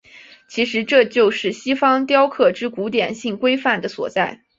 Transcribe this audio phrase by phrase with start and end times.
[0.47, 4.41] 其实这就是西方雕刻之古典性规范的所在。